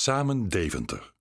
[0.00, 1.12] Samen Deventer.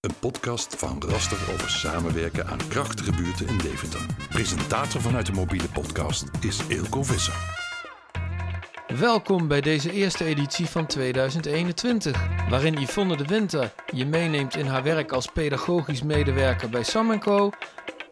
[0.00, 4.06] Een podcast van Raster over samenwerken aan krachtige buurten in Deventer.
[4.28, 7.34] Presentator vanuit de mobiele podcast is Eelco Visser.
[8.98, 14.82] Welkom bij deze eerste editie van 2021, waarin Yvonne de Winter je meeneemt in haar
[14.82, 17.50] werk als pedagogisch medewerker bij Sam Co.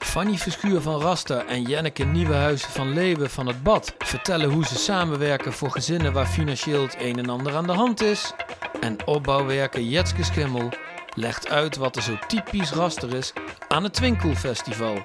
[0.04, 4.78] Fanny Verschuur van Raster en Jenneke Nieuwenhuizen van Leeuwen van het Bad vertellen hoe ze
[4.78, 8.32] samenwerken voor gezinnen waar financieel het een en ander aan de hand is.
[8.80, 10.68] En opbouwwerker Jetske Schimmel
[11.14, 13.32] legt uit wat er zo typisch Raster is
[13.68, 15.02] aan het Twinkelfestival.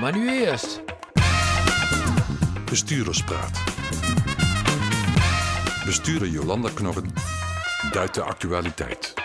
[0.00, 0.82] Maar nu eerst.
[2.64, 3.62] Bestuurderspraat.
[5.84, 7.12] Bestuurder Jolanda Knorren
[7.92, 9.21] duidt de actualiteit.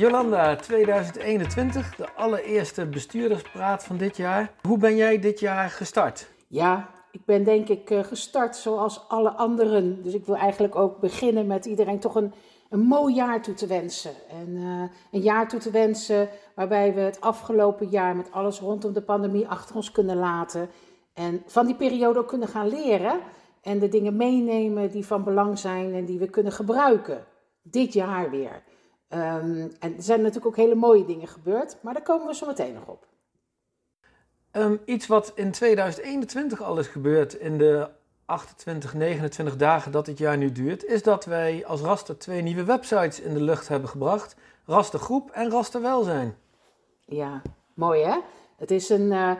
[0.00, 4.52] Jolanda, 2021, de allereerste bestuurderspraat van dit jaar.
[4.62, 6.28] Hoe ben jij dit jaar gestart?
[6.48, 10.02] Ja, ik ben denk ik eh, gestart zoals alle anderen.
[10.02, 12.32] Dus ik wil eigenlijk ook beginnen met iedereen toch een,
[12.68, 14.10] een mooi jaar toe te wensen.
[14.30, 18.92] En uh, een jaar toe te wensen waarbij we het afgelopen jaar met alles rondom
[18.92, 20.68] de pandemie achter ons kunnen laten.
[21.14, 23.20] En van die periode ook kunnen gaan leren
[23.62, 27.24] en de dingen meenemen die van belang zijn en die we kunnen gebruiken.
[27.62, 28.62] Dit jaar weer.
[29.14, 32.46] Um, en er zijn natuurlijk ook hele mooie dingen gebeurd, maar daar komen we zo
[32.46, 33.06] meteen nog op.
[34.52, 37.88] Um, iets wat in 2021 al is gebeurd in de
[38.24, 42.64] 28, 29 dagen dat dit jaar nu duurt, is dat wij als Raster twee nieuwe
[42.64, 44.36] websites in de lucht hebben gebracht.
[44.66, 46.36] Raster Groep en Raster Welzijn.
[47.04, 47.42] Ja,
[47.74, 48.18] mooi hè?
[48.56, 49.12] Het is een...
[49.12, 49.38] Uh, het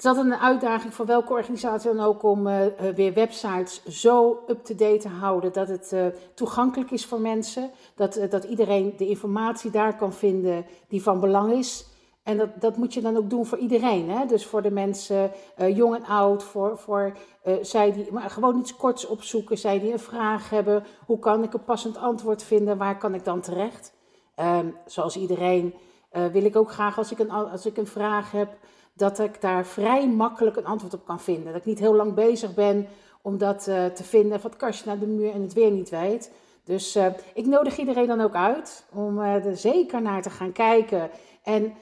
[0.00, 4.98] is altijd een uitdaging voor welke organisatie dan ook om uh, weer websites zo up-to-date
[4.98, 7.70] te houden dat het uh, toegankelijk is voor mensen.
[7.94, 11.86] Dat, dat iedereen de informatie daar kan vinden die van belang is.
[12.22, 14.10] En dat, dat moet je dan ook doen voor iedereen.
[14.10, 14.26] Hè?
[14.26, 17.16] Dus voor de mensen, jong en oud, voor, voor
[17.62, 20.84] zij die maar gewoon iets korts opzoeken, zij die een vraag hebben.
[21.06, 22.78] Hoe kan ik een passend antwoord vinden?
[22.78, 23.92] Waar kan ik dan terecht?
[24.34, 25.74] Ehm, zoals iedereen
[26.10, 28.48] wil ik ook graag als ik een, als ik een vraag heb
[29.00, 31.44] dat ik daar vrij makkelijk een antwoord op kan vinden.
[31.44, 32.88] Dat ik niet heel lang bezig ben
[33.22, 35.88] om dat uh, te vinden van het kastje naar de muur en het weer niet
[35.88, 36.32] weet.
[36.64, 40.52] Dus uh, ik nodig iedereen dan ook uit om uh, er zeker naar te gaan
[40.52, 41.10] kijken.
[41.42, 41.72] En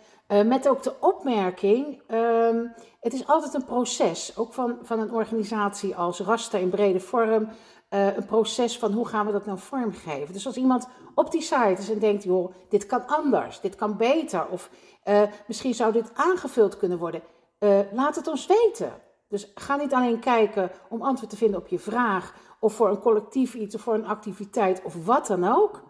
[0.46, 2.64] met ook de opmerking, ehm,
[3.00, 7.48] het is altijd een proces, ook van, van een organisatie als Rasta in brede vorm,
[7.88, 10.32] een proces van hoe gaan we dat nou vormgeven.
[10.32, 13.96] Dus als iemand op die site is en denkt, joh, dit kan anders, dit kan
[13.96, 14.70] beter, of
[15.08, 17.22] uh, misschien zou dit aangevuld kunnen worden.
[17.60, 18.92] Uh, laat het ons weten.
[19.28, 22.98] Dus ga niet alleen kijken om antwoord te vinden op je vraag, of voor een
[22.98, 25.82] collectief iets, of voor een activiteit, of wat dan ook.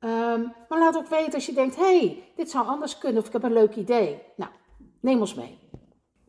[0.00, 3.32] Um, maar laat ook weten als je denkt: hey, dit zou anders kunnen, of ik
[3.32, 4.22] heb een leuk idee.
[4.36, 4.50] Nou,
[5.00, 5.58] neem ons mee.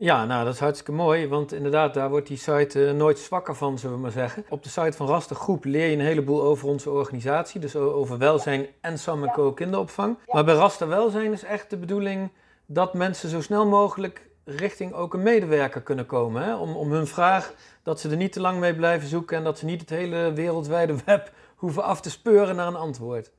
[0.02, 3.54] Ja, nou, dat is hartstikke mooi, want inderdaad, daar wordt die site uh, nooit zwakker
[3.54, 4.44] van, zullen we maar zeggen.
[4.48, 8.18] Op de site van Raster Groep leer je een heleboel over onze organisatie, dus over
[8.18, 10.18] welzijn en Sam kinderopvang.
[10.26, 12.30] Maar bij Raster Welzijn is echt de bedoeling
[12.66, 16.42] dat mensen zo snel mogelijk richting ook een medewerker kunnen komen.
[16.42, 16.56] Hè?
[16.56, 19.58] Om, om hun vraag, dat ze er niet te lang mee blijven zoeken en dat
[19.58, 23.32] ze niet het hele wereldwijde web hoeven af te speuren naar een antwoord.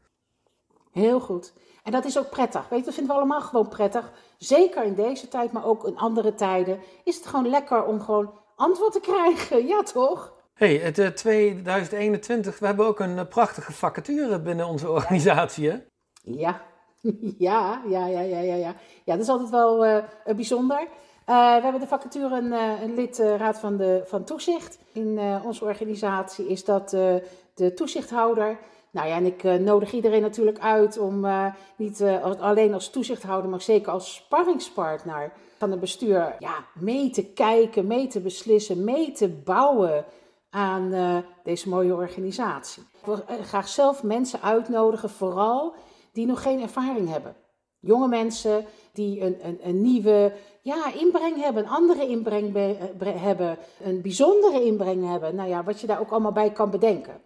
[0.91, 1.53] Heel goed.
[1.83, 2.69] En dat is ook prettig.
[2.69, 4.11] Weet je, dat vinden we allemaal gewoon prettig.
[4.38, 6.79] Zeker in deze tijd, maar ook in andere tijden.
[7.03, 9.67] Is het gewoon lekker om gewoon antwoord te krijgen.
[9.67, 10.33] Ja, toch?
[10.53, 15.77] hey, het uh, 2021, we hebben ook een uh, prachtige vacature binnen onze organisatie, hè?
[16.21, 16.61] Ja,
[17.38, 18.75] ja, ja, ja, ja, ja, ja.
[19.03, 20.03] Ja, dat is altijd wel uh,
[20.35, 20.88] bijzonder.
[21.25, 22.51] We hebben de vacature een,
[22.83, 24.79] een lid raad van, de, van toezicht.
[24.94, 26.89] In onze organisatie is dat
[27.53, 28.57] de toezichthouder.
[28.94, 31.26] Nou ja, en ik nodig iedereen natuurlijk uit om
[31.76, 32.04] niet
[32.40, 38.08] alleen als toezichthouder, maar zeker als sparringspartner van het bestuur ja, mee te kijken, mee
[38.08, 40.06] te beslissen, mee te bouwen
[40.50, 40.94] aan
[41.44, 42.84] deze mooie organisatie.
[43.00, 45.74] Ik wil graag zelf mensen uitnodigen, vooral
[46.12, 47.36] die nog geen ervaring hebben.
[47.80, 52.54] Jonge mensen die een, een, een nieuwe ja, inbreng hebben, een andere inbreng
[53.04, 55.36] hebben, een bijzondere inbreng hebben.
[55.36, 57.22] Nou ja, wat je daar ook allemaal bij kan bedenken.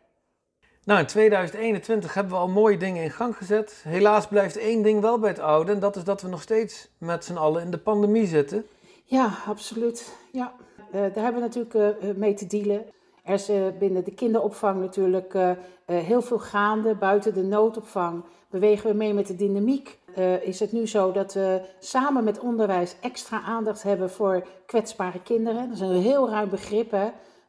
[0.88, 3.84] Nou, in 2021 hebben we al mooie dingen in gang gezet.
[3.88, 6.88] Helaas blijft één ding wel bij het oude en dat is dat we nog steeds
[6.98, 8.66] met z'n allen in de pandemie zitten.
[9.04, 10.16] Ja, absoluut.
[10.32, 10.54] Ja.
[10.88, 11.74] Uh, daar hebben we natuurlijk
[12.04, 12.86] uh, mee te dealen.
[13.24, 15.34] Er is uh, binnen de kinderopvang natuurlijk
[15.86, 16.96] heel veel gaande.
[16.96, 19.98] Buiten de noodopvang bewegen we mee met de dynamiek.
[20.42, 25.68] Is het nu zo dat we samen met onderwijs extra aandacht hebben voor kwetsbare kinderen?
[25.68, 26.96] Dat is een heel ruim begrip?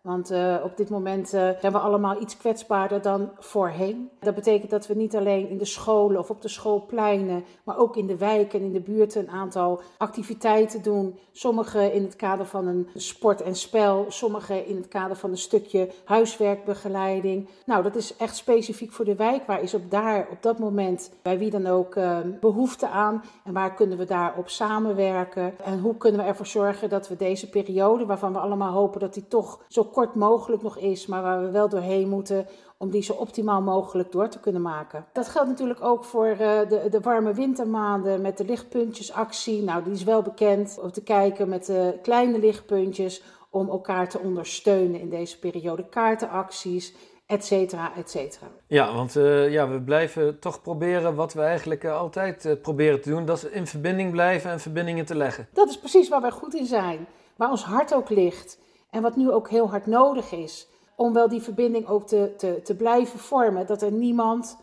[0.09, 4.11] Want uh, op dit moment uh, zijn we allemaal iets kwetsbaarder dan voorheen.
[4.21, 7.97] Dat betekent dat we niet alleen in de scholen of op de schoolpleinen, maar ook
[7.97, 11.19] in de wijken en in de buurten een aantal activiteiten doen.
[11.33, 15.39] Sommige in het kader van een sport en spel, sommige in het kader van een
[15.39, 17.49] stukje huiswerkbegeleiding.
[17.67, 19.47] Nou, dat is echt specifiek voor de wijk.
[19.47, 23.53] Waar is op daar op dat moment bij wie dan ook uh, behoefte aan en
[23.53, 25.59] waar kunnen we daarop samenwerken?
[25.65, 29.15] En hoe kunnen we ervoor zorgen dat we deze periode, waarvan we allemaal hopen dat
[29.15, 29.83] die toch zo
[30.15, 32.47] mogelijk nog is, maar waar we wel doorheen moeten
[32.77, 35.07] om die zo optimaal mogelijk door te kunnen maken.
[35.13, 39.63] Dat geldt natuurlijk ook voor uh, de, de warme wintermaanden met de lichtpuntjesactie.
[39.63, 40.79] Nou, die is wel bekend.
[40.83, 45.89] Om te kijken met de kleine lichtpuntjes om elkaar te ondersteunen in deze periode.
[45.89, 46.95] Kaartenacties,
[47.27, 48.47] et cetera, et cetera.
[48.67, 53.01] Ja, want uh, ja, we blijven toch proberen wat we eigenlijk uh, altijd uh, proberen
[53.01, 53.25] te doen.
[53.25, 55.49] Dat is in verbinding blijven en verbindingen te leggen.
[55.53, 57.07] Dat is precies waar wij goed in zijn.
[57.37, 58.59] Waar ons hart ook ligt.
[58.91, 60.69] En wat nu ook heel hard nodig is.
[60.97, 63.67] Om wel die verbinding ook te, te, te blijven vormen.
[63.67, 64.59] Dat er niemand,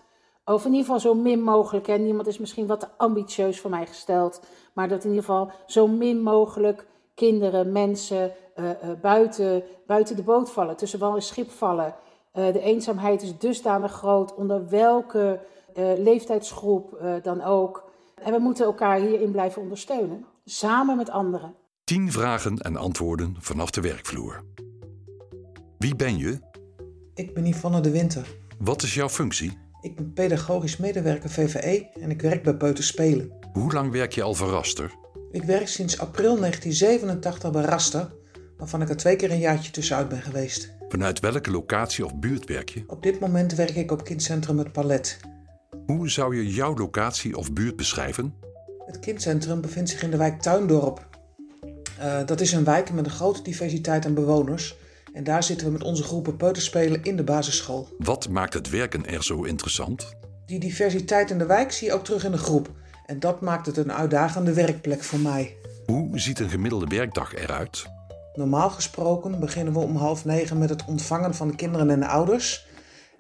[0.46, 1.88] of in ieder geval zo min mogelijk.
[1.88, 4.42] En niemand is misschien wat te ambitieus voor mij gesteld.
[4.74, 8.32] Maar dat in ieder geval zo min mogelijk kinderen, mensen
[9.02, 10.76] buiten, buiten de boot vallen.
[10.76, 11.96] Tussen wal en schip vallen.
[12.34, 15.40] Uh, de eenzaamheid is dusdanig groot, onder welke
[15.98, 17.84] leeftijdsgroep dan ook.
[18.16, 21.56] En we moeten elkaar hierin blijven ondersteunen, samen met anderen.
[21.86, 24.44] Tien vragen en antwoorden vanaf de werkvloer.
[25.78, 26.40] Wie ben je?
[27.14, 28.28] Ik ben Yvonne de Winter.
[28.58, 29.58] Wat is jouw functie?
[29.82, 33.32] Ik ben pedagogisch medewerker VVE en ik werk bij Peuterspelen.
[33.54, 34.92] Hoe lang werk je al voor Raster?
[35.32, 38.14] Ik werk sinds april 1987 bij Raster,
[38.58, 40.74] waarvan ik er twee keer een jaartje tussenuit ben geweest.
[40.90, 42.84] Vanuit welke locatie of buurt werk je?
[42.88, 45.20] Op dit moment werk ik op kindcentrum Het Palet.
[45.86, 48.34] Hoe zou je jouw locatie of buurt beschrijven?
[48.86, 51.15] Het kindcentrum bevindt zich in de wijk Tuindorp.
[52.00, 54.76] Uh, dat is een wijk met een grote diversiteit aan bewoners.
[55.14, 57.88] En daar zitten we met onze groepen peuterspelen in de basisschool.
[57.98, 60.14] Wat maakt het werken er zo interessant?
[60.46, 62.70] Die diversiteit in de wijk zie je ook terug in de groep.
[63.06, 65.56] En dat maakt het een uitdagende werkplek voor mij.
[65.86, 67.86] Hoe ziet een gemiddelde werkdag eruit?
[68.34, 72.08] Normaal gesproken beginnen we om half negen met het ontvangen van de kinderen en de
[72.08, 72.68] ouders.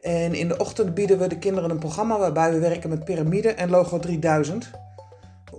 [0.01, 3.49] En in de ochtend bieden we de kinderen een programma waarbij we werken met piramide
[3.49, 4.71] en logo 3000.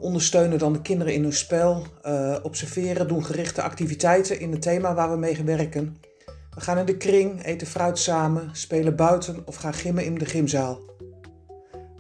[0.01, 4.95] Ondersteunen dan de kinderen in hun spel, uh, observeren, doen gerichte activiteiten in het thema
[4.95, 5.97] waar we mee werken.
[6.55, 10.25] We gaan in de kring, eten fruit samen, spelen buiten of gaan gimmen in de
[10.25, 10.81] gymzaal.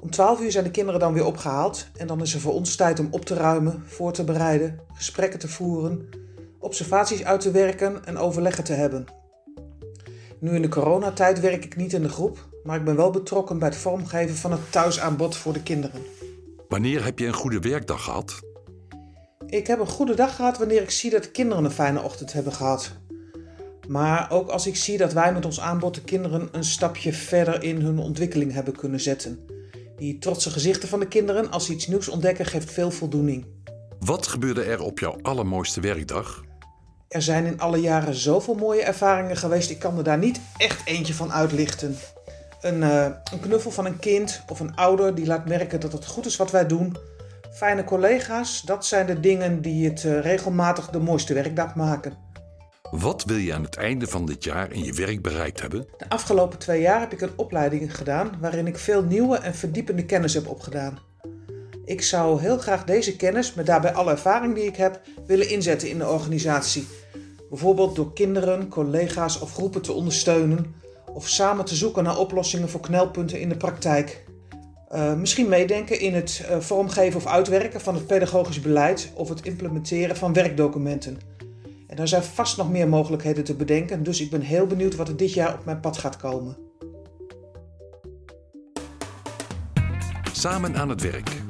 [0.00, 2.76] Om 12 uur zijn de kinderen dan weer opgehaald en dan is er voor ons
[2.76, 6.08] tijd om op te ruimen, voor te bereiden, gesprekken te voeren,
[6.58, 9.04] observaties uit te werken en overleggen te hebben.
[10.38, 13.58] Nu in de coronatijd werk ik niet in de groep, maar ik ben wel betrokken
[13.58, 16.15] bij het vormgeven van het thuisaanbod voor de kinderen.
[16.68, 18.40] Wanneer heb je een goede werkdag gehad?
[19.46, 22.32] Ik heb een goede dag gehad wanneer ik zie dat de kinderen een fijne ochtend
[22.32, 22.92] hebben gehad.
[23.88, 27.62] Maar ook als ik zie dat wij met ons aanbod de kinderen een stapje verder
[27.62, 29.46] in hun ontwikkeling hebben kunnen zetten.
[29.96, 33.46] Die trotse gezichten van de kinderen als ze iets nieuws ontdekken geeft veel voldoening.
[34.00, 36.44] Wat gebeurde er op jouw allermooiste werkdag?
[37.08, 40.86] Er zijn in alle jaren zoveel mooie ervaringen geweest, ik kan er daar niet echt
[40.86, 41.96] eentje van uitlichten.
[42.61, 46.06] Een, uh, een knuffel van een kind of een ouder die laat merken dat het
[46.06, 46.97] goed is wat wij doen.
[47.53, 52.25] Fijne collega's, dat zijn de dingen die het uh, regelmatig de mooiste werkdag maken.
[52.91, 55.87] Wat wil je aan het einde van dit jaar in je werk bereikt hebben?
[55.97, 60.05] De afgelopen twee jaar heb ik een opleiding gedaan waarin ik veel nieuwe en verdiepende
[60.05, 60.99] kennis heb opgedaan.
[61.85, 65.88] Ik zou heel graag deze kennis, met daarbij alle ervaring die ik heb, willen inzetten
[65.88, 66.87] in de organisatie.
[67.50, 70.75] Bijvoorbeeld door kinderen, collega's of groepen te ondersteunen
[71.16, 74.24] of samen te zoeken naar oplossingen voor knelpunten in de praktijk.
[74.93, 79.46] Uh, misschien meedenken in het uh, vormgeven of uitwerken van het pedagogisch beleid of het
[79.46, 81.19] implementeren van werkdocumenten.
[81.86, 85.08] En daar zijn vast nog meer mogelijkheden te bedenken, dus ik ben heel benieuwd wat
[85.08, 86.56] er dit jaar op mijn pad gaat komen.
[90.32, 91.43] Samen aan het werk.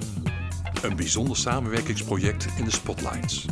[0.82, 3.46] Een bijzonder samenwerkingsproject in de Spotlights.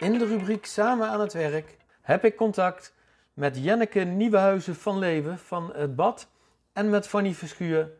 [0.00, 2.94] In de rubriek Samen aan het werk heb ik contact
[3.34, 6.28] met Jenneke Nieuwenhuizen van Leeuwen van het BAD
[6.72, 7.90] en met Fanny Verschuur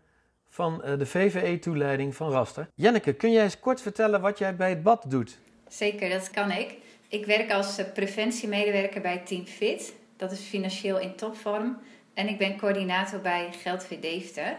[0.48, 2.68] van eh, de VVE-toeleiding van Raster.
[2.74, 5.38] Jenneke, kun jij eens kort vertellen wat jij bij het BAD doet?
[5.68, 6.76] Zeker, dat kan ik.
[7.08, 9.94] Ik werk als eh, preventiemedewerker bij Team Fit.
[10.16, 11.78] Dat is financieel in topvorm.
[12.14, 14.56] En ik ben coördinator bij Geldfit Deventer.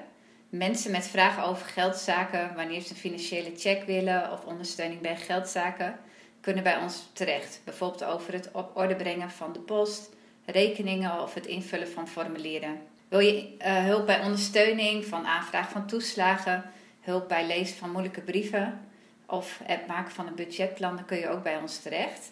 [0.49, 5.99] Mensen met vragen over geldzaken, wanneer ze een financiële check willen of ondersteuning bij geldzaken,
[6.41, 7.61] kunnen bij ons terecht.
[7.63, 10.09] Bijvoorbeeld over het op orde brengen van de post,
[10.45, 12.81] rekeningen of het invullen van formulieren.
[13.07, 16.63] Wil je uh, hulp bij ondersteuning van aanvraag van toeslagen,
[17.01, 18.79] hulp bij lezen van moeilijke brieven
[19.25, 22.31] of het maken van een budgetplan, dan kun je ook bij ons terecht.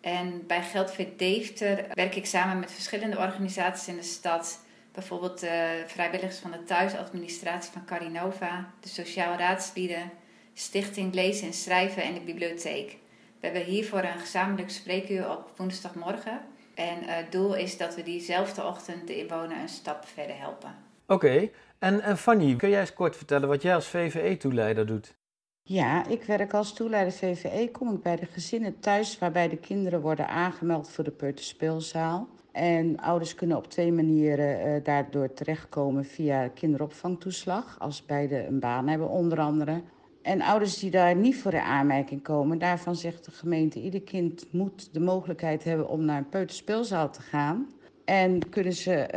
[0.00, 4.60] En bij Geldfit Deventer werk ik samen met verschillende organisaties in de stad.
[4.92, 10.10] Bijvoorbeeld de vrijwilligers van de thuisadministratie van Carinova, de sociaal raadslieden,
[10.54, 12.96] Stichting Lezen en Schrijven en de bibliotheek.
[13.40, 16.40] We hebben hiervoor een gezamenlijk spreekuur op woensdagmorgen.
[16.74, 20.74] En het doel is dat we diezelfde ochtend de inwoner een stap verder helpen.
[21.06, 25.16] Oké, en, en Fanny, kun jij eens kort vertellen wat jij als VVE-toeleider doet?
[25.62, 27.70] Ja, ik werk als toeleider VVE.
[27.72, 32.28] Kom ik bij de gezinnen thuis waarbij de kinderen worden aangemeld voor de peuterspeelzaal.
[32.52, 38.88] En ouders kunnen op twee manieren uh, daardoor terechtkomen via kinderopvangtoeslag, als beide een baan
[38.88, 39.82] hebben onder andere.
[40.28, 44.52] En ouders die daar niet voor de aanmerking komen, daarvan zegt de gemeente: ieder kind
[44.52, 47.68] moet de mogelijkheid hebben om naar een peuterspeelzaal te gaan.
[48.04, 49.08] En kunnen ze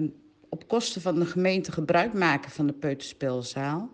[0.00, 0.08] uh,
[0.48, 3.88] op kosten van de gemeente gebruik maken van de peuterspeelzaal.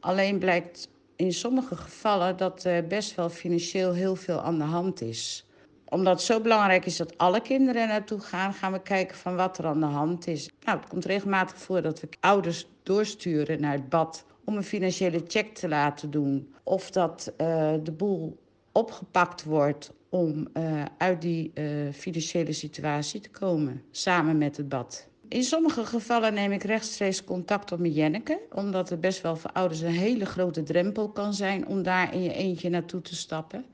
[0.00, 5.00] Alleen blijkt in sommige gevallen dat er best wel financieel heel veel aan de hand
[5.00, 5.46] is.
[5.88, 9.36] Omdat het zo belangrijk is dat alle kinderen er naartoe gaan, gaan we kijken van
[9.36, 10.50] wat er aan de hand is.
[10.64, 15.22] Nou, het komt regelmatig voor dat we ouders doorsturen naar het bad om een financiële
[15.26, 16.54] check te laten doen.
[16.62, 18.38] Of dat uh, de boel
[18.72, 25.08] opgepakt wordt om uh, uit die uh, financiële situatie te komen, samen met het bad.
[25.28, 29.52] In sommige gevallen neem ik rechtstreeks contact op met Jenneke, omdat het best wel voor
[29.52, 33.64] ouders een hele grote drempel kan zijn om daar in je eentje naartoe te stappen.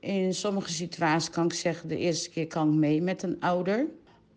[0.00, 3.86] In sommige situaties kan ik zeggen, de eerste keer kan ik mee met een ouder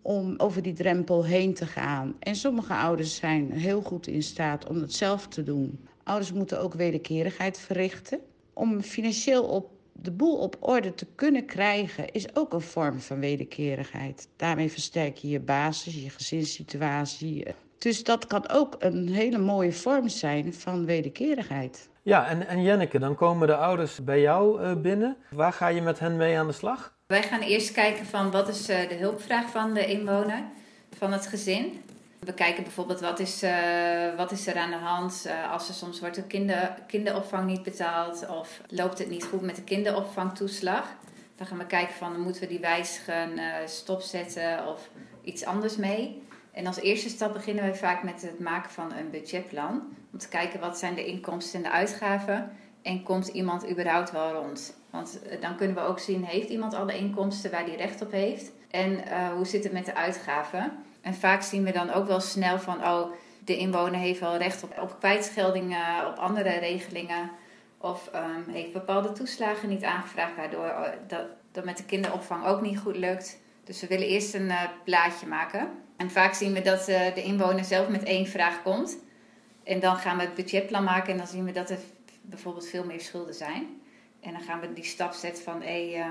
[0.02, 2.16] om over die drempel heen te gaan.
[2.20, 5.88] En sommige ouders zijn heel goed in staat om het zelf te doen.
[6.04, 8.20] Ouders moeten ook wederkerigheid verrichten.
[8.54, 13.20] Om financieel op de boel op orde te kunnen krijgen, is ook een vorm van
[13.20, 14.28] wederkerigheid.
[14.36, 17.46] Daarmee versterk je je basis, je gezinssituatie.
[17.78, 21.90] Dus dat kan ook een hele mooie vorm zijn van wederkerigheid.
[22.02, 25.18] Ja, en, en Jenneke, dan komen de ouders bij jou uh, binnen.
[25.30, 26.98] Waar ga je met hen mee aan de slag?
[27.10, 30.44] Wij gaan eerst kijken van wat is uh, de hulpvraag van de inwoner,
[30.98, 31.82] van het gezin.
[32.20, 35.74] We kijken bijvoorbeeld wat is, uh, wat is er aan de hand uh, als er
[35.74, 40.86] soms wordt de kinder, kinderopvang niet betaald of loopt het niet goed met de kinderopvangtoeslag.
[41.36, 43.30] Dan gaan we kijken van moeten we die wijzigen,
[43.66, 44.90] stopzetten of
[45.24, 46.24] iets anders mee.
[46.52, 49.98] En als eerste stap beginnen we vaak met het maken van een budgetplan.
[50.14, 52.52] Om te kijken wat zijn de inkomsten en de uitgaven
[52.82, 54.78] en komt iemand überhaupt wel rond.
[54.90, 58.52] Want dan kunnen we ook zien, heeft iemand alle inkomsten waar die recht op heeft?
[58.70, 59.04] En
[59.36, 60.72] hoe zit het met de uitgaven?
[61.02, 63.12] En vaak zien we dan ook wel snel van, oh,
[63.46, 67.32] de inwoner heeft wel recht op, op kwijtscheldingen, op andere regelingen.
[67.78, 72.62] Of um, heeft bepaalde toeslagen niet aangevraagd, waardoor uh, dat, dat met de kinderopvang ook
[72.62, 73.40] niet goed lukt.
[73.64, 74.52] Dus we willen eerst een
[74.84, 75.70] plaatje maken.
[75.98, 78.98] En vaak zien we dat de inwoner zelf met één vraag komt.
[79.64, 81.80] En dan gaan we het budgetplan maken en dan zien we dat er
[82.22, 83.82] bijvoorbeeld veel meer schulden zijn.
[84.20, 86.06] En dan gaan we die stap zetten van, hé, hey,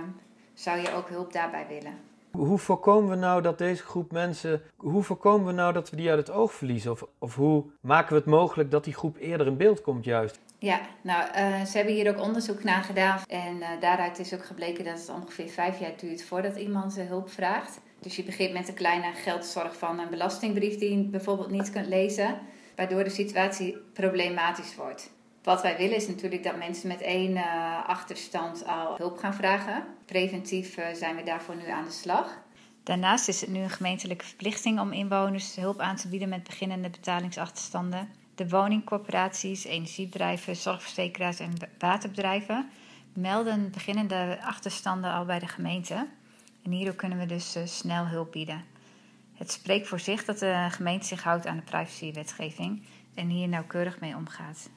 [0.55, 2.09] zou je ook hulp daarbij willen?
[2.31, 6.11] Hoe voorkomen we nou dat deze groep mensen, hoe voorkomen we nou dat we die
[6.11, 6.91] uit het oog verliezen?
[6.91, 10.38] Of, of hoe maken we het mogelijk dat die groep eerder in beeld komt juist?
[10.59, 13.21] Ja, nou, uh, ze hebben hier ook onderzoek naar gedaan.
[13.29, 17.07] En uh, daaruit is ook gebleken dat het ongeveer vijf jaar duurt voordat iemand uh,
[17.07, 17.81] hulp vraagt.
[18.00, 21.87] Dus je begint met een kleine geldzorg van een belastingbrief die je bijvoorbeeld niet kunt
[21.87, 22.38] lezen.
[22.77, 25.11] Waardoor de situatie problematisch wordt.
[25.49, 29.85] Wat wij willen is natuurlijk dat mensen met één uh, achterstand al hulp gaan vragen.
[30.05, 32.38] Preventief uh, zijn we daarvoor nu aan de slag.
[32.83, 36.90] Daarnaast is het nu een gemeentelijke verplichting om inwoners hulp aan te bieden met beginnende
[36.90, 38.09] betalingsachterstanden.
[38.35, 42.71] De woningcorporaties, energiebedrijven, zorgverzekeraars en waterbedrijven
[43.12, 46.07] melden beginnende achterstanden al bij de gemeente.
[46.62, 48.64] En hierdoor kunnen we dus uh, snel hulp bieden.
[49.35, 52.83] Het spreekt voor zich dat de gemeente zich houdt aan de privacywetgeving
[53.14, 54.69] en hier nauwkeurig mee omgaat.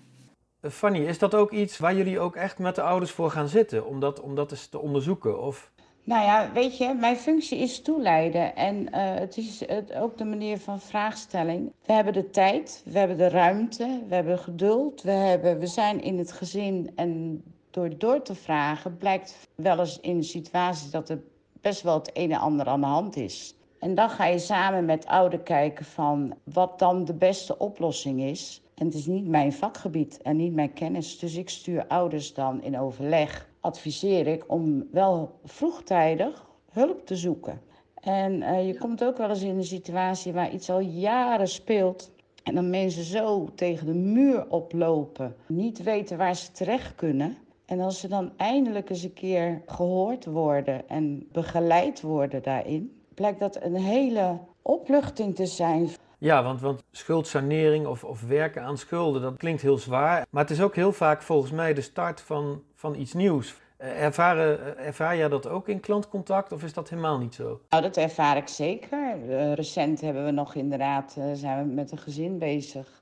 [0.69, 3.85] Fanny, is dat ook iets waar jullie ook echt met de ouders voor gaan zitten,
[3.85, 5.41] om dat, om dat eens te onderzoeken?
[5.41, 5.71] Of...
[6.03, 10.25] Nou ja, weet je, mijn functie is toeleiden en uh, het is het, ook de
[10.25, 11.71] manier van vraagstelling.
[11.85, 16.01] We hebben de tijd, we hebben de ruimte, we hebben geduld, we, hebben, we zijn
[16.01, 21.21] in het gezin en door door te vragen blijkt wel eens in situaties dat er
[21.61, 23.55] best wel het een en ander aan de hand is.
[23.79, 28.61] En dan ga je samen met ouderen kijken van wat dan de beste oplossing is.
[28.81, 31.19] En het is niet mijn vakgebied en niet mijn kennis.
[31.19, 37.61] Dus ik stuur ouders dan in overleg, adviseer ik om wel vroegtijdig hulp te zoeken.
[37.93, 42.11] En uh, je komt ook wel eens in een situatie waar iets al jaren speelt.
[42.43, 47.37] En dan mensen zo tegen de muur oplopen, niet weten waar ze terecht kunnen.
[47.65, 53.39] En als ze dan eindelijk eens een keer gehoord worden en begeleid worden daarin, blijkt
[53.39, 55.89] dat een hele opluchting te zijn.
[56.21, 60.25] Ja, want, want schuldsanering of, of werken aan schulden, dat klinkt heel zwaar.
[60.29, 63.55] Maar het is ook heel vaak volgens mij de start van, van iets nieuws.
[63.77, 67.61] Eh, ervaren, eh, ervaar jij dat ook in klantcontact of is dat helemaal niet zo?
[67.69, 69.17] Nou, dat ervaar ik zeker.
[69.17, 73.01] Uh, recent hebben we nog inderdaad, zijn we met een gezin bezig.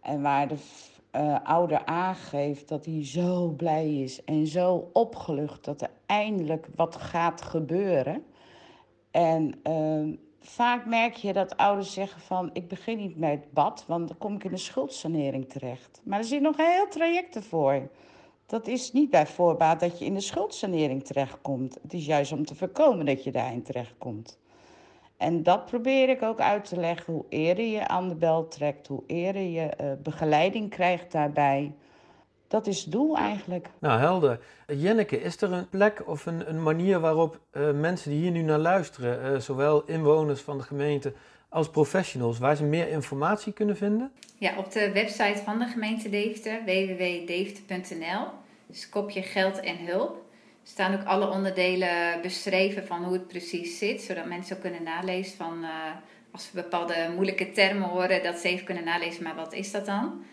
[0.00, 0.56] En waar de
[1.44, 7.42] ouder aangeeft dat hij zo blij is en zo opgelucht dat er eindelijk wat gaat
[7.42, 8.24] gebeuren.
[9.10, 14.08] En uh, vaak merk je dat ouders zeggen van ik begin niet met bad, want
[14.08, 16.00] dan kom ik in de schuldsanering terecht.
[16.04, 17.90] Maar er zit nog een heel traject ervoor.
[18.46, 21.78] Dat is niet bij voorbaat dat je in de schuldsanering terechtkomt.
[21.82, 24.38] Het is juist om te voorkomen dat je daarin terechtkomt.
[25.16, 27.12] En dat probeer ik ook uit te leggen.
[27.12, 31.74] Hoe eerder je aan de bel trekt, hoe eerder je uh, begeleiding krijgt daarbij.
[32.50, 33.68] Dat is het doel eigenlijk.
[33.78, 34.40] Nou, helder.
[34.66, 38.42] Jenneke, is er een plek of een, een manier waarop uh, mensen die hier nu
[38.42, 41.12] naar luisteren, uh, zowel inwoners van de gemeente
[41.48, 44.12] als professionals, waar ze meer informatie kunnen vinden?
[44.38, 48.26] Ja, op de website van de gemeente Deventer, www.deventer.nl,
[48.66, 50.22] dus kopje geld en hulp
[50.62, 55.36] staan ook alle onderdelen beschreven van hoe het precies zit, zodat mensen ook kunnen nalezen
[55.36, 55.70] van uh,
[56.32, 59.86] als we bepaalde moeilijke termen horen, dat ze even kunnen nalezen, maar wat is dat
[59.86, 60.24] dan?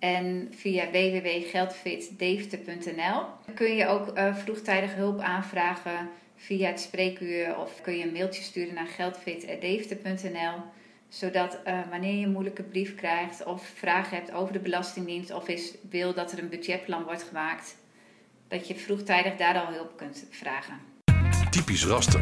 [0.00, 3.22] En via www.geldfitdeventer.nl
[3.54, 8.42] kun je ook uh, vroegtijdig hulp aanvragen via het spreekuur of kun je een mailtje
[8.42, 10.62] sturen naar geldfit.deventer.nl
[11.10, 15.48] zodat uh, wanneer je een moeilijke brief krijgt of vragen hebt over de Belastingdienst of
[15.48, 17.76] is, wil dat er een budgetplan wordt gemaakt,
[18.48, 20.74] dat je vroegtijdig daar al hulp kunt vragen.
[21.50, 22.20] Typisch raster.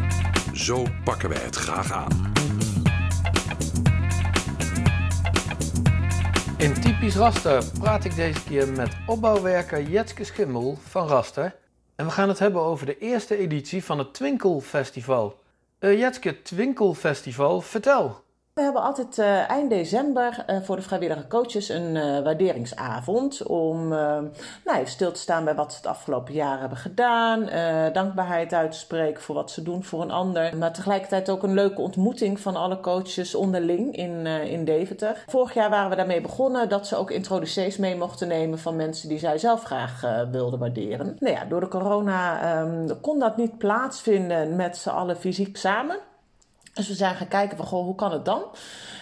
[0.52, 2.32] Zo pakken wij het graag aan.
[6.58, 11.56] In Typisch Raster praat ik deze keer met opbouwwerker Jetske Schimmel van Raster.
[11.94, 15.40] En we gaan het hebben over de eerste editie van het Twinkelfestival.
[15.80, 18.22] Uh, Jetske, Twinkelfestival, vertel.
[18.58, 23.42] We hebben altijd uh, eind december uh, voor de vrijwillige coaches een uh, waarderingsavond.
[23.42, 27.48] Om nou, stil te staan bij wat ze het afgelopen jaar hebben gedaan.
[27.92, 30.56] dankbaarheid uit te spreken voor wat ze doen voor een ander.
[30.56, 35.24] Maar tegelijkertijd ook een leuke ontmoeting van alle coaches onderling in, in Deventer.
[35.26, 39.08] Vorig jaar waren we daarmee begonnen dat ze ook introducees mee mochten nemen van mensen
[39.08, 40.00] die zij zelf graag
[40.30, 41.16] wilden waarderen.
[41.18, 46.07] Nou ja, door de corona um, kon dat niet plaatsvinden met z'n allen fysiek samen.
[46.78, 48.42] Dus we zijn gaan kijken van, goh, hoe kan het dan?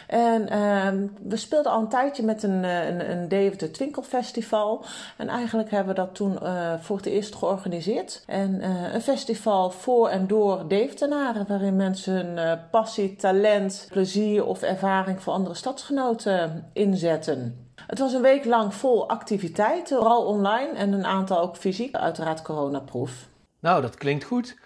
[0.06, 4.84] En uh, we speelden al een tijdje met een, een, een Deventer Twinkelfestival.
[5.16, 8.22] En eigenlijk hebben we dat toen uh, voor het eerst georganiseerd.
[8.26, 14.62] En uh, een festival voor en door Deventenaren, waarin mensen hun passie, talent, plezier of
[14.62, 17.68] ervaring voor andere stadsgenoten inzetten.
[17.86, 22.42] Het was een week lang vol activiteiten, vooral online en een aantal ook fysiek, uiteraard
[22.42, 23.26] coronaproof.
[23.60, 24.56] Nou, dat klinkt goed.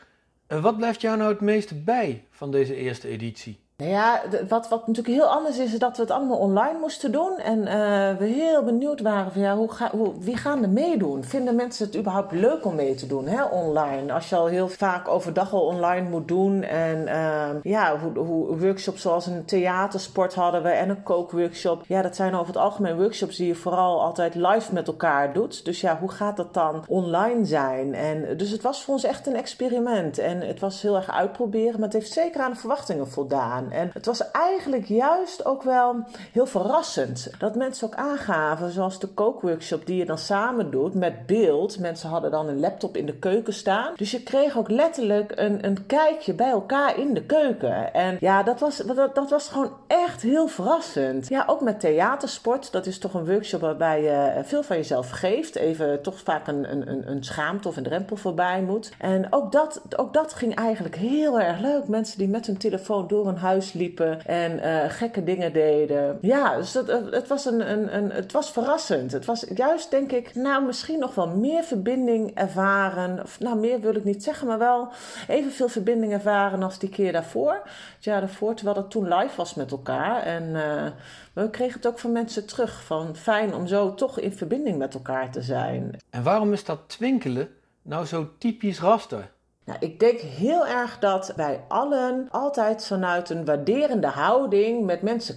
[0.58, 3.58] Wat blijft jou nou het meeste bij van deze eerste editie?
[3.80, 7.12] Nou ja, wat, wat natuurlijk heel anders is, is dat we het allemaal online moesten
[7.12, 7.38] doen.
[7.38, 11.24] En uh, we heel benieuwd waren van ja, hoe ga, hoe, wie gaan er meedoen?
[11.24, 14.12] Vinden mensen het überhaupt leuk om mee te doen, hè, online?
[14.12, 16.62] Als je al heel vaak overdag al online moet doen.
[16.62, 21.82] En uh, ja, hoe, hoe workshops zoals een theatersport hadden we en een kookworkshop.
[21.86, 25.64] Ja, dat zijn over het algemeen workshops die je vooral altijd live met elkaar doet.
[25.64, 27.94] Dus ja, hoe gaat dat dan online zijn?
[27.94, 30.18] En dus het was voor ons echt een experiment.
[30.18, 33.69] En het was heel erg uitproberen, maar het heeft zeker aan de verwachtingen voldaan.
[33.70, 35.96] En het was eigenlijk juist ook wel
[36.32, 37.30] heel verrassend.
[37.38, 41.78] Dat mensen ook aangaven, zoals de kookworkshop die je dan samen doet met beeld.
[41.78, 43.92] Mensen hadden dan een laptop in de keuken staan.
[43.96, 47.94] Dus je kreeg ook letterlijk een, een kijkje bij elkaar in de keuken.
[47.94, 51.28] En ja, dat was, dat, dat was gewoon echt heel verrassend.
[51.28, 52.72] Ja, ook met theatersport.
[52.72, 55.56] Dat is toch een workshop waarbij je veel van jezelf geeft.
[55.56, 58.92] Even toch vaak een, een, een schaamte of een drempel voorbij moet.
[58.98, 61.88] En ook dat, ook dat ging eigenlijk heel erg leuk.
[61.88, 66.18] Mensen die met hun telefoon door een huis liepen en uh, gekke dingen deden.
[66.20, 69.12] Ja, dus dat, het, was een, een, een, het was verrassend.
[69.12, 73.22] Het was juist, denk ik, nou misschien nog wel meer verbinding ervaren.
[73.22, 74.88] Of nou, meer wil ik niet zeggen, maar wel
[75.28, 77.60] evenveel verbinding ervaren als die keer daarvoor.
[77.94, 80.22] Het jaar daarvoor, terwijl dat toen live was met elkaar.
[80.22, 80.86] En uh,
[81.32, 82.84] we kregen het ook van mensen terug.
[82.84, 85.96] Van fijn om zo toch in verbinding met elkaar te zijn.
[86.10, 87.48] En waarom is dat twinkelen
[87.82, 89.30] nou zo typisch raster?
[89.64, 95.36] Nou, ik denk heel erg dat wij allen altijd vanuit een waarderende houding met mensen,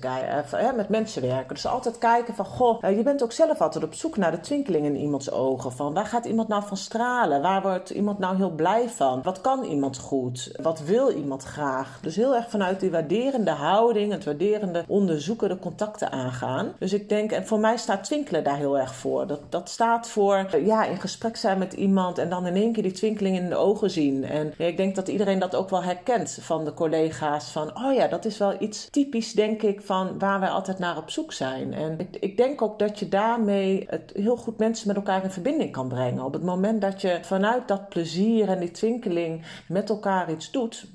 [0.54, 1.56] uh, met mensen werken.
[1.56, 4.40] Dus altijd kijken van, goh, uh, je bent ook zelf altijd op zoek naar de
[4.40, 5.72] twinkeling in iemands ogen.
[5.72, 7.42] Van waar gaat iemand nou van stralen?
[7.42, 9.22] Waar wordt iemand nou heel blij van?
[9.24, 10.52] Wat kan iemand goed?
[10.62, 12.00] Wat wil iemand graag?
[12.02, 16.74] Dus heel erg vanuit die waarderende houding, het waarderende onderzoeken, de contacten aangaan.
[16.80, 19.28] Dus ik denk, en voor mij staat twinkelen daar heel erg voor.
[19.28, 22.74] Dat, dat staat voor, uh, ja, in gesprek zijn met iemand en dan in één
[22.74, 24.22] keer die twinkeling in de ogen zien.
[24.24, 27.52] En ik denk dat iedereen dat ook wel herkent van de collega's.
[27.52, 30.98] Van, oh ja, dat is wel iets typisch, denk ik, van waar wij altijd naar
[30.98, 31.74] op zoek zijn.
[31.74, 35.32] En ik, ik denk ook dat je daarmee het heel goed mensen met elkaar in
[35.32, 36.24] verbinding kan brengen.
[36.24, 40.86] Op het moment dat je vanuit dat plezier en die twinkeling met elkaar iets doet,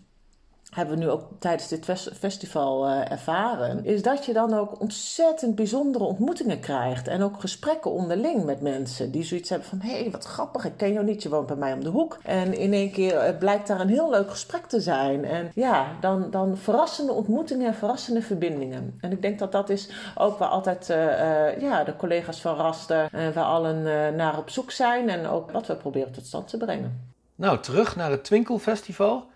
[0.71, 1.85] hebben we nu ook tijdens dit
[2.19, 7.09] festival uh, ervaren, is dat je dan ook ontzettend bijzondere ontmoetingen krijgt.
[7.09, 10.77] En ook gesprekken onderling met mensen die zoiets hebben van: hé, hey, wat grappig, ik
[10.77, 12.19] ken jou niet, je woont bij mij om de hoek.
[12.23, 15.25] En in één keer uh, blijkt daar een heel leuk gesprek te zijn.
[15.25, 18.99] En ja, dan, dan verrassende ontmoetingen en verrassende verbindingen.
[19.01, 23.09] En ik denk dat dat is ook waar altijd uh, ja, de collega's van Raster,
[23.35, 23.83] we allen
[24.17, 27.07] naar op zoek zijn en ook wat we proberen tot stand te brengen.
[27.35, 29.27] Nou, terug naar het Twinkelfestival.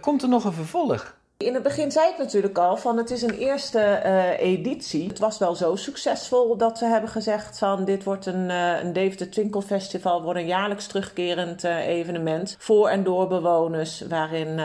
[0.00, 1.16] Komt er nog een vervolg?
[1.36, 5.08] In het begin zei ik natuurlijk al van het is een eerste uh, editie.
[5.08, 8.92] Het was wel zo succesvol dat we hebben gezegd van dit wordt een, uh, een
[8.92, 14.56] Deventer Twinkle Festival, wordt een jaarlijks terugkerend uh, evenement voor en door bewoners, waarin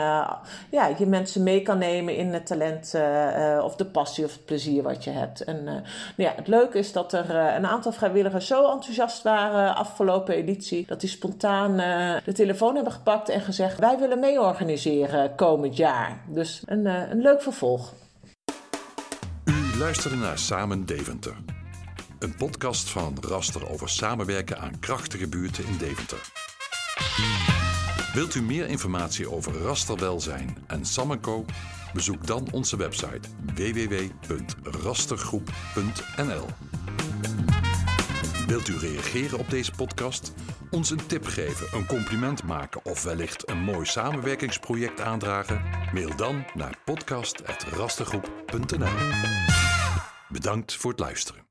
[0.70, 2.94] ja, je mensen mee kan nemen in het talent
[3.62, 5.44] of de passie of het plezier wat je hebt.
[5.44, 5.82] En nou
[6.16, 11.00] ja, het leuke is dat er een aantal vrijwilligers zo enthousiast waren afgelopen editie, dat
[11.00, 11.76] die spontaan
[12.24, 16.20] de telefoon hebben gepakt en gezegd wij willen mee organiseren komend jaar.
[16.26, 17.94] Dus een, uh, een leuk vervolg.
[19.44, 21.34] U luisterde naar Samen Deventer.
[22.18, 26.18] Een podcast van Raster over samenwerken aan krachtige buurten in Deventer.
[28.14, 31.44] Wilt u meer informatie over rasterwelzijn en Samenco?
[31.94, 36.46] Bezoek dan onze website www.rastergroep.nl.
[38.50, 40.32] Wilt u reageren op deze podcast?
[40.70, 45.62] Ons een tip geven, een compliment maken of wellicht een mooi samenwerkingsproject aandragen?
[45.92, 48.88] Mail dan naar podcast.rastergroep.nl.
[50.28, 51.49] Bedankt voor het luisteren.